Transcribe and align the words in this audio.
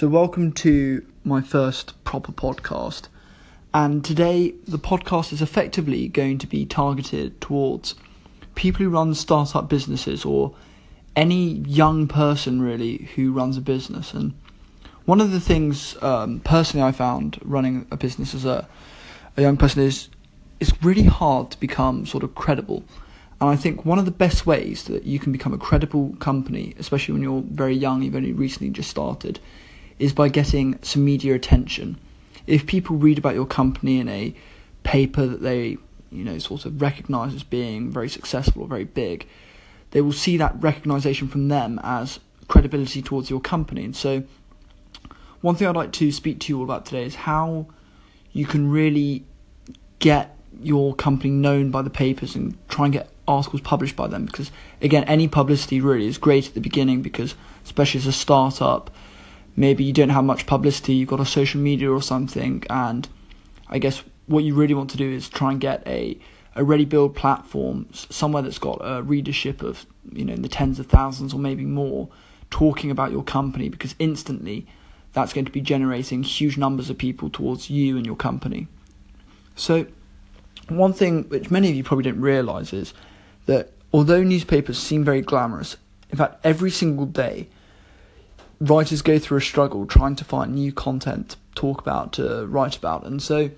So, 0.00 0.08
welcome 0.08 0.52
to 0.52 1.04
my 1.24 1.42
first 1.42 2.02
proper 2.04 2.32
podcast. 2.32 3.08
And 3.74 4.02
today, 4.02 4.54
the 4.66 4.78
podcast 4.78 5.30
is 5.30 5.42
effectively 5.42 6.08
going 6.08 6.38
to 6.38 6.46
be 6.46 6.64
targeted 6.64 7.38
towards 7.42 7.96
people 8.54 8.82
who 8.82 8.88
run 8.88 9.14
startup 9.14 9.68
businesses 9.68 10.24
or 10.24 10.54
any 11.14 11.50
young 11.68 12.08
person 12.08 12.62
really 12.62 13.10
who 13.14 13.30
runs 13.30 13.58
a 13.58 13.60
business. 13.60 14.14
And 14.14 14.32
one 15.04 15.20
of 15.20 15.32
the 15.32 15.38
things 15.38 16.02
um, 16.02 16.40
personally 16.40 16.86
I 16.86 16.92
found 16.92 17.38
running 17.42 17.86
a 17.90 17.98
business 17.98 18.34
as 18.34 18.46
a, 18.46 18.66
a 19.36 19.42
young 19.42 19.58
person 19.58 19.82
is 19.82 20.08
it's 20.60 20.72
really 20.82 21.02
hard 21.02 21.50
to 21.50 21.60
become 21.60 22.06
sort 22.06 22.24
of 22.24 22.34
credible. 22.34 22.84
And 23.38 23.50
I 23.50 23.56
think 23.56 23.84
one 23.84 23.98
of 23.98 24.06
the 24.06 24.12
best 24.12 24.46
ways 24.46 24.84
that 24.84 25.02
you 25.02 25.18
can 25.18 25.30
become 25.30 25.52
a 25.52 25.58
credible 25.58 26.16
company, 26.20 26.74
especially 26.78 27.12
when 27.12 27.22
you're 27.22 27.44
very 27.50 27.74
young, 27.74 28.02
you've 28.02 28.16
only 28.16 28.32
recently 28.32 28.70
just 28.70 28.88
started, 28.88 29.40
is 30.00 30.14
by 30.14 30.28
getting 30.28 30.78
some 30.82 31.04
media 31.04 31.34
attention. 31.34 31.98
If 32.46 32.66
people 32.66 32.96
read 32.96 33.18
about 33.18 33.34
your 33.34 33.46
company 33.46 34.00
in 34.00 34.08
a 34.08 34.34
paper 34.82 35.26
that 35.26 35.42
they, 35.42 35.76
you 36.10 36.24
know, 36.24 36.38
sort 36.38 36.64
of 36.64 36.80
recognise 36.80 37.34
as 37.34 37.42
being 37.42 37.90
very 37.92 38.08
successful 38.08 38.62
or 38.62 38.66
very 38.66 38.84
big, 38.84 39.28
they 39.90 40.00
will 40.00 40.12
see 40.12 40.38
that 40.38 40.60
recognition 40.60 41.28
from 41.28 41.48
them 41.48 41.78
as 41.84 42.18
credibility 42.48 43.02
towards 43.02 43.28
your 43.28 43.40
company. 43.40 43.84
And 43.84 43.94
so, 43.94 44.24
one 45.42 45.54
thing 45.54 45.68
I'd 45.68 45.76
like 45.76 45.92
to 45.92 46.10
speak 46.10 46.40
to 46.40 46.52
you 46.52 46.58
all 46.58 46.64
about 46.64 46.86
today 46.86 47.04
is 47.04 47.14
how 47.14 47.66
you 48.32 48.46
can 48.46 48.70
really 48.70 49.24
get 49.98 50.34
your 50.62 50.94
company 50.94 51.30
known 51.30 51.70
by 51.70 51.82
the 51.82 51.90
papers 51.90 52.34
and 52.34 52.56
try 52.68 52.86
and 52.86 52.92
get 52.94 53.10
articles 53.28 53.60
published 53.60 53.94
by 53.94 54.08
them 54.08 54.24
because 54.24 54.50
again 54.82 55.04
any 55.04 55.28
publicity 55.28 55.80
really 55.80 56.06
is 56.06 56.18
great 56.18 56.48
at 56.48 56.54
the 56.54 56.60
beginning 56.60 57.00
because 57.00 57.36
especially 57.64 57.98
as 57.98 58.06
a 58.06 58.12
startup 58.12 58.90
maybe 59.56 59.84
you 59.84 59.92
don't 59.92 60.10
have 60.10 60.24
much 60.24 60.46
publicity 60.46 60.94
you've 60.94 61.08
got 61.08 61.20
a 61.20 61.26
social 61.26 61.60
media 61.60 61.90
or 61.90 62.02
something 62.02 62.62
and 62.70 63.08
i 63.68 63.78
guess 63.78 64.02
what 64.26 64.44
you 64.44 64.54
really 64.54 64.74
want 64.74 64.90
to 64.90 64.96
do 64.96 65.10
is 65.10 65.28
try 65.28 65.50
and 65.50 65.60
get 65.60 65.82
a 65.86 66.18
a 66.56 66.64
ready 66.64 66.84
build 66.84 67.14
platform 67.14 67.86
somewhere 67.92 68.42
that's 68.42 68.58
got 68.58 68.78
a 68.82 69.02
readership 69.02 69.62
of 69.62 69.86
you 70.12 70.24
know 70.24 70.32
in 70.32 70.42
the 70.42 70.48
tens 70.48 70.78
of 70.78 70.86
thousands 70.86 71.32
or 71.32 71.38
maybe 71.40 71.64
more 71.64 72.08
talking 72.50 72.90
about 72.90 73.12
your 73.12 73.22
company 73.22 73.68
because 73.68 73.94
instantly 73.98 74.66
that's 75.12 75.32
going 75.32 75.44
to 75.44 75.52
be 75.52 75.60
generating 75.60 76.22
huge 76.22 76.56
numbers 76.56 76.90
of 76.90 76.98
people 76.98 77.30
towards 77.30 77.68
you 77.70 77.96
and 77.96 78.06
your 78.06 78.16
company. 78.16 78.68
So 79.56 79.86
one 80.68 80.92
thing 80.92 81.28
which 81.28 81.50
many 81.50 81.68
of 81.68 81.74
you 81.74 81.82
probably 81.82 82.04
don't 82.04 82.20
realize 82.20 82.72
is 82.72 82.94
that 83.46 83.72
although 83.92 84.22
newspapers 84.22 84.78
seem 84.78 85.04
very 85.04 85.20
glamorous, 85.20 85.76
in 86.10 86.18
fact, 86.18 86.40
every 86.44 86.70
single 86.70 87.06
day, 87.06 87.48
writers 88.60 89.02
go 89.02 89.18
through 89.18 89.38
a 89.38 89.42
struggle 89.42 89.86
trying 89.86 90.16
to 90.16 90.24
find 90.24 90.54
new 90.54 90.72
content 90.72 91.30
to 91.30 91.36
talk 91.54 91.80
about, 91.80 92.12
to 92.14 92.46
write 92.46 92.76
about. 92.76 93.06
And 93.06 93.22
so, 93.22 93.50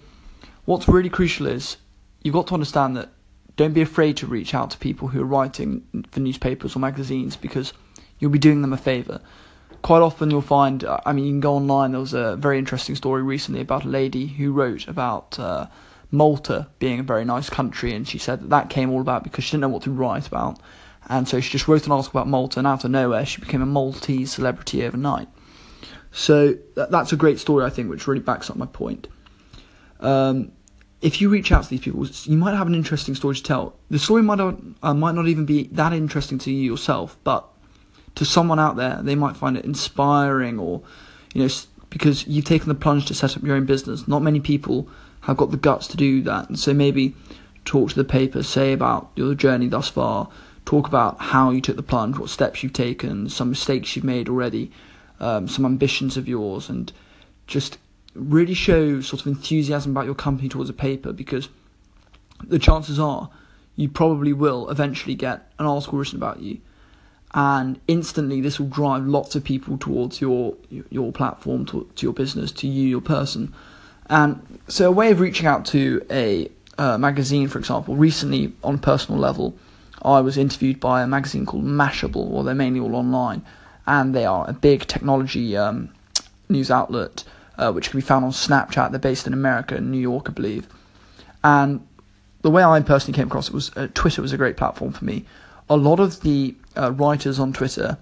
what's 0.64 0.88
really 0.88 1.10
crucial 1.10 1.46
is 1.46 1.76
you've 2.22 2.34
got 2.34 2.46
to 2.48 2.54
understand 2.54 2.96
that 2.96 3.10
don't 3.56 3.74
be 3.74 3.82
afraid 3.82 4.16
to 4.18 4.26
reach 4.26 4.54
out 4.54 4.70
to 4.70 4.78
people 4.78 5.08
who 5.08 5.20
are 5.20 5.26
writing 5.26 5.84
for 6.10 6.20
newspapers 6.20 6.74
or 6.74 6.78
magazines 6.78 7.36
because 7.36 7.72
you'll 8.18 8.30
be 8.30 8.38
doing 8.38 8.62
them 8.62 8.72
a 8.72 8.78
favour. 8.78 9.20
Quite 9.82 10.00
often, 10.00 10.30
you'll 10.30 10.40
find, 10.40 10.84
I 11.04 11.12
mean, 11.12 11.24
you 11.24 11.32
can 11.32 11.40
go 11.40 11.54
online. 11.54 11.90
There 11.90 12.00
was 12.00 12.14
a 12.14 12.36
very 12.36 12.56
interesting 12.56 12.94
story 12.94 13.22
recently 13.22 13.60
about 13.60 13.84
a 13.84 13.88
lady 13.88 14.26
who 14.26 14.52
wrote 14.52 14.86
about. 14.88 15.38
Uh, 15.38 15.66
Malta 16.14 16.68
being 16.78 17.00
a 17.00 17.02
very 17.02 17.24
nice 17.24 17.48
country, 17.48 17.94
and 17.94 18.06
she 18.06 18.18
said 18.18 18.40
that 18.42 18.50
that 18.50 18.70
came 18.70 18.90
all 18.90 19.00
about 19.00 19.24
because 19.24 19.44
she 19.44 19.52
didn't 19.52 19.62
know 19.62 19.68
what 19.70 19.82
to 19.84 19.90
write 19.90 20.26
about, 20.26 20.60
and 21.08 21.28
so 21.28 21.40
she 21.40 21.50
just 21.50 21.68
wrote 21.68 21.86
an 21.86 21.92
article 21.92 22.20
about 22.20 22.28
Malta, 22.28 22.60
and 22.60 22.66
out 22.66 22.84
of 22.84 22.90
nowhere 22.90 23.24
she 23.26 23.40
became 23.40 23.62
a 23.62 23.66
Maltese 23.66 24.32
celebrity 24.32 24.84
overnight. 24.84 25.28
So 26.12 26.54
that, 26.74 26.90
that's 26.90 27.12
a 27.12 27.16
great 27.16 27.38
story, 27.38 27.64
I 27.64 27.70
think, 27.70 27.88
which 27.88 28.06
really 28.06 28.20
backs 28.20 28.50
up 28.50 28.56
my 28.56 28.66
point. 28.66 29.08
Um, 30.00 30.52
if 31.00 31.20
you 31.20 31.28
reach 31.28 31.50
out 31.50 31.64
to 31.64 31.70
these 31.70 31.80
people, 31.80 32.06
you 32.06 32.36
might 32.36 32.56
have 32.56 32.66
an 32.66 32.74
interesting 32.74 33.14
story 33.14 33.34
to 33.34 33.42
tell. 33.42 33.74
The 33.90 33.98
story 33.98 34.22
might 34.22 34.38
not, 34.38 34.58
uh, 34.82 34.94
might 34.94 35.14
not 35.14 35.26
even 35.26 35.46
be 35.46 35.64
that 35.72 35.92
interesting 35.92 36.38
to 36.40 36.52
you 36.52 36.70
yourself, 36.70 37.16
but 37.24 37.46
to 38.14 38.24
someone 38.24 38.58
out 38.58 38.76
there, 38.76 39.00
they 39.02 39.14
might 39.14 39.36
find 39.36 39.56
it 39.56 39.64
inspiring, 39.64 40.58
or 40.58 40.82
you 41.34 41.42
know, 41.42 41.50
because 41.90 42.26
you've 42.26 42.44
taken 42.44 42.68
the 42.68 42.74
plunge 42.74 43.06
to 43.06 43.14
set 43.14 43.36
up 43.36 43.42
your 43.42 43.56
own 43.56 43.64
business. 43.64 44.06
Not 44.06 44.22
many 44.22 44.40
people 44.40 44.88
have 45.22 45.36
got 45.36 45.50
the 45.50 45.56
guts 45.56 45.86
to 45.88 45.96
do 45.96 46.22
that. 46.22 46.48
And 46.48 46.58
so 46.58 46.74
maybe 46.74 47.14
talk 47.64 47.90
to 47.90 47.96
the 47.96 48.04
paper, 48.04 48.42
say 48.42 48.72
about 48.72 49.10
your 49.16 49.34
journey 49.34 49.68
thus 49.68 49.88
far, 49.88 50.28
talk 50.64 50.86
about 50.86 51.20
how 51.20 51.50
you 51.50 51.60
took 51.60 51.76
the 51.76 51.82
plunge, 51.82 52.18
what 52.18 52.30
steps 52.30 52.62
you've 52.62 52.72
taken, 52.72 53.28
some 53.28 53.50
mistakes 53.50 53.94
you've 53.96 54.04
made 54.04 54.28
already, 54.28 54.70
um, 55.20 55.48
some 55.48 55.64
ambitions 55.64 56.16
of 56.16 56.28
yours, 56.28 56.68
and 56.68 56.92
just 57.46 57.78
really 58.14 58.54
show 58.54 59.00
sort 59.00 59.20
of 59.20 59.26
enthusiasm 59.26 59.92
about 59.92 60.04
your 60.04 60.14
company 60.14 60.48
towards 60.48 60.70
a 60.70 60.74
paper 60.74 61.12
because 61.12 61.48
the 62.44 62.58
chances 62.58 62.98
are 62.98 63.30
you 63.76 63.88
probably 63.88 64.32
will 64.32 64.68
eventually 64.70 65.14
get 65.14 65.50
an 65.58 65.66
article 65.66 65.98
written 65.98 66.16
about 66.16 66.40
you. 66.40 66.58
And 67.34 67.80
instantly 67.88 68.40
this 68.42 68.60
will 68.60 68.68
drive 68.68 69.06
lots 69.06 69.34
of 69.34 69.42
people 69.42 69.78
towards 69.78 70.20
your 70.20 70.54
your 70.90 71.12
platform 71.12 71.64
to, 71.66 71.88
to 71.96 72.06
your 72.06 72.12
business 72.12 72.52
to 72.52 72.68
you 72.68 72.86
your 72.86 73.00
person. 73.00 73.54
And 74.06 74.60
so, 74.68 74.88
a 74.88 74.92
way 74.92 75.10
of 75.10 75.20
reaching 75.20 75.46
out 75.46 75.64
to 75.66 76.04
a 76.10 76.50
uh, 76.76 76.98
magazine, 76.98 77.48
for 77.48 77.58
example, 77.58 77.96
recently 77.96 78.52
on 78.62 78.74
a 78.74 78.78
personal 78.78 79.18
level, 79.18 79.54
I 80.04 80.20
was 80.20 80.36
interviewed 80.36 80.80
by 80.80 81.02
a 81.02 81.06
magazine 81.06 81.46
called 81.46 81.64
Mashable, 81.64 82.30
or 82.30 82.44
they're 82.44 82.54
mainly 82.54 82.80
all 82.80 82.96
online, 82.96 83.44
and 83.86 84.14
they 84.14 84.24
are 84.24 84.48
a 84.48 84.52
big 84.52 84.86
technology 84.86 85.56
um, 85.56 85.90
news 86.48 86.70
outlet 86.70 87.24
uh, 87.58 87.72
which 87.72 87.90
can 87.90 87.98
be 87.98 88.04
found 88.04 88.24
on 88.24 88.32
Snapchat. 88.32 88.90
They're 88.90 89.00
based 89.00 89.26
in 89.26 89.32
America, 89.32 89.76
in 89.76 89.90
New 89.90 90.00
York, 90.00 90.28
I 90.28 90.32
believe. 90.32 90.68
And 91.44 91.86
the 92.42 92.50
way 92.50 92.62
I 92.62 92.80
personally 92.80 93.16
came 93.16 93.28
across 93.28 93.48
it 93.48 93.54
was 93.54 93.70
uh, 93.76 93.88
Twitter 93.94 94.22
was 94.22 94.32
a 94.32 94.36
great 94.36 94.56
platform 94.56 94.92
for 94.92 95.04
me. 95.04 95.24
A 95.68 95.76
lot 95.76 96.00
of 96.00 96.20
the 96.22 96.54
uh, 96.76 96.92
writers 96.92 97.38
on 97.38 97.52
Twitter 97.52 97.98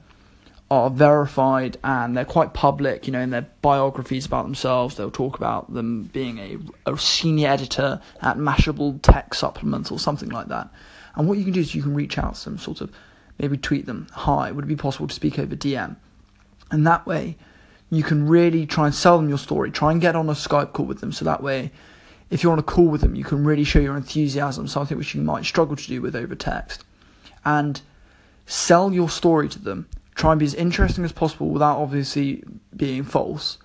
are 0.71 0.89
verified 0.89 1.77
and 1.83 2.16
they're 2.16 2.25
quite 2.25 2.55
public, 2.55 3.06
you 3.06 3.12
know, 3.12 3.21
in 3.21 3.31
their 3.31 3.47
biographies 3.60 4.25
about 4.25 4.44
themselves. 4.44 4.97
They'll 4.97 5.10
talk 5.10 5.37
about 5.37 5.72
them 5.75 6.05
being 6.12 6.39
a, 6.39 6.59
a 6.93 6.97
senior 6.97 7.49
editor 7.49 8.00
at 8.22 8.37
Mashable 8.37 9.00
Tech 9.03 9.34
Supplements 9.34 9.91
or 9.91 9.99
something 9.99 10.28
like 10.28 10.47
that. 10.49 10.69
And 11.15 11.28
what 11.28 11.38
you 11.38 11.44
can 11.44 11.53
do 11.53 11.60
is 11.60 11.75
you 11.75 11.82
can 11.82 11.94
reach 11.94 12.19
out 12.19 12.34
them, 12.37 12.59
sort 12.59 12.81
of 12.81 12.91
maybe 13.38 13.56
tweet 13.56 13.87
them, 13.87 14.06
Hi, 14.12 14.50
would 14.53 14.65
it 14.65 14.69
be 14.69 14.76
possible 14.76 15.09
to 15.09 15.15
speak 15.15 15.38
over 15.38 15.56
DM? 15.56 15.97
And 16.71 16.87
that 16.87 17.06
way, 17.06 17.37
you 17.91 18.03
can 18.03 18.28
really 18.28 18.66
try 18.66 18.87
and 18.87 18.94
sell 18.94 19.16
them 19.16 19.28
your 19.28 19.38
story. 19.38 19.71
Try 19.71 19.93
and 19.93 20.00
get 20.00 20.15
on 20.15 20.28
a 20.28 20.32
Skype 20.34 20.72
call 20.72 20.87
with 20.87 21.00
them 21.00 21.12
so 21.12 21.25
that 21.25 21.43
way, 21.43 21.72
if 22.31 22.43
you're 22.43 22.53
on 22.53 22.59
a 22.60 22.62
call 22.62 22.87
with 22.87 23.00
them, 23.00 23.16
you 23.16 23.25
can 23.25 23.44
really 23.44 23.65
show 23.65 23.81
your 23.81 23.97
enthusiasm, 23.97 24.69
something 24.69 24.97
which 24.97 25.15
you 25.15 25.22
might 25.22 25.44
struggle 25.44 25.75
to 25.75 25.87
do 25.87 26.00
with 26.00 26.15
over 26.15 26.37
text. 26.37 26.84
And 27.44 27.81
sell 28.47 28.92
your 28.92 29.09
story 29.09 29.48
to 29.48 29.59
them 29.59 29.88
try 30.21 30.32
and 30.32 30.38
be 30.38 30.44
as 30.44 30.54
interesting 30.54 31.03
as 31.03 31.12
possible 31.12 31.48
without 31.48 31.78
obviously 31.78 32.44
being 32.77 33.03
false. 33.03 33.56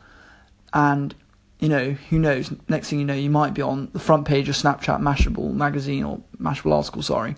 And 0.74 1.14
you 1.60 1.70
know, 1.70 1.92
who 2.10 2.20
knows? 2.20 2.52
Next 2.68 2.90
thing 2.90 3.00
you 3.00 3.06
know, 3.06 3.14
you 3.14 3.30
might 3.30 3.54
be 3.54 3.62
on 3.62 3.90
the 3.94 4.00
front 4.00 4.26
page 4.28 4.50
of 4.50 4.56
Snapchat 4.56 5.00
Mashable 5.00 5.54
magazine 5.54 6.04
or 6.04 6.20
Mashable 6.40 6.74
article, 6.74 7.02
sorry, 7.02 7.36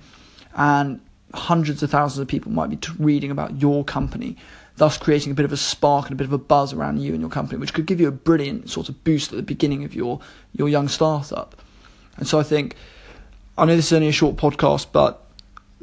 and 0.56 1.00
hundreds 1.34 1.84
of 1.84 1.92
thousands 1.92 2.20
of 2.20 2.28
people 2.28 2.52
might 2.52 2.70
be 2.70 2.78
t- 2.78 2.92
reading 2.98 3.32
about 3.32 3.62
your 3.62 3.84
company, 3.84 4.36
thus 4.78 4.98
creating 4.98 5.32
a 5.32 5.36
bit 5.36 5.46
of 5.46 5.52
a 5.52 5.58
spark 5.58 6.08
and 6.08 6.14
a 6.14 6.16
bit 6.16 6.26
of 6.26 6.34
a 6.34 6.38
buzz 6.38 6.74
around 6.74 7.00
you 7.00 7.12
and 7.12 7.22
your 7.22 7.30
company, 7.30 7.60
which 7.60 7.74
could 7.74 7.86
give 7.86 8.00
you 8.00 8.08
a 8.08 8.12
brilliant 8.12 8.70
sort 8.70 8.90
of 8.90 9.04
boost 9.04 9.32
at 9.32 9.36
the 9.36 9.44
beginning 9.44 9.84
of 9.84 9.94
your 9.94 10.20
your 10.54 10.70
young 10.70 10.88
startup. 10.88 11.62
And 12.18 12.28
so 12.28 12.40
I 12.40 12.44
think, 12.44 12.76
I 13.58 13.66
know 13.66 13.76
this 13.76 13.88
is 13.88 13.94
only 13.94 14.08
a 14.08 14.12
short 14.12 14.36
podcast, 14.36 14.88
but 14.92 15.27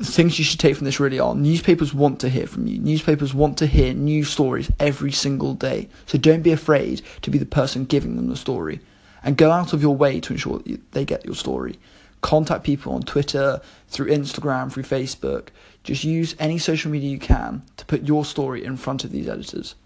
things 0.02 0.38
you 0.38 0.44
should 0.44 0.58
take 0.58 0.76
from 0.76 0.84
this 0.84 0.98
really 0.98 1.20
are 1.20 1.34
newspapers 1.34 1.94
want 1.94 2.20
to 2.20 2.28
hear 2.28 2.46
from 2.46 2.66
you. 2.66 2.78
Newspapers 2.78 3.32
want 3.32 3.58
to 3.58 3.66
hear 3.66 3.94
new 3.94 4.24
stories 4.24 4.70
every 4.80 5.12
single 5.12 5.54
day. 5.54 5.88
So 6.06 6.18
don't 6.18 6.42
be 6.42 6.52
afraid 6.52 7.02
to 7.22 7.30
be 7.30 7.38
the 7.38 7.46
person 7.46 7.84
giving 7.84 8.16
them 8.16 8.28
the 8.28 8.36
story. 8.36 8.80
And 9.22 9.36
go 9.36 9.50
out 9.50 9.72
of 9.72 9.80
your 9.80 9.96
way 9.96 10.20
to 10.20 10.32
ensure 10.32 10.58
that 10.58 10.92
they 10.92 11.04
get 11.04 11.24
your 11.24 11.34
story. 11.34 11.78
Contact 12.20 12.64
people 12.64 12.94
on 12.94 13.02
Twitter, 13.02 13.60
through 13.88 14.08
Instagram, 14.08 14.72
through 14.72 14.82
Facebook. 14.82 15.48
Just 15.82 16.04
use 16.04 16.34
any 16.38 16.58
social 16.58 16.90
media 16.90 17.10
you 17.10 17.18
can 17.18 17.62
to 17.76 17.84
put 17.86 18.02
your 18.02 18.24
story 18.24 18.64
in 18.64 18.76
front 18.76 19.04
of 19.04 19.12
these 19.12 19.28
editors. 19.28 19.76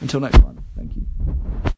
Until 0.00 0.20
next 0.20 0.38
time, 0.38 0.62
thank 0.76 0.96
you. 0.96 1.62